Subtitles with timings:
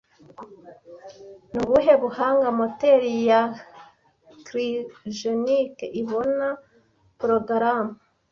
[1.51, 3.41] Ni ubuhe buhanga moteri ya
[4.45, 6.47] Cryogenic ibona
[7.17, 7.93] porogaramu